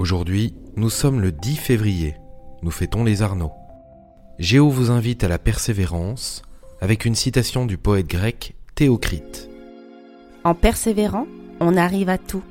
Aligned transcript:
Aujourd'hui, 0.00 0.54
nous 0.76 0.88
sommes 0.88 1.20
le 1.20 1.30
10 1.30 1.56
février. 1.56 2.16
Nous 2.62 2.70
fêtons 2.70 3.04
les 3.04 3.20
arnauds 3.20 3.52
Géo 4.38 4.70
vous 4.70 4.90
invite 4.90 5.24
à 5.24 5.28
la 5.28 5.38
persévérance 5.38 6.40
avec 6.80 7.04
une 7.04 7.14
citation 7.14 7.66
du 7.66 7.76
poète 7.76 8.06
grec 8.06 8.54
Théocrite. 8.74 9.50
En 10.42 10.54
persévérant, 10.54 11.26
on 11.60 11.76
arrive 11.76 12.08
à 12.08 12.16
tout. 12.16 12.42